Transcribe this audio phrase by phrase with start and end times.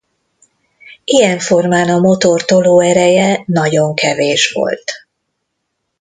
[1.03, 4.91] Ilyen formán a motor tolóereje nagyon kevés volt.